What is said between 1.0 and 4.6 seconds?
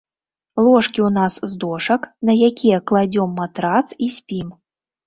ў нас з дошак, на якія кладзём матрац і спім.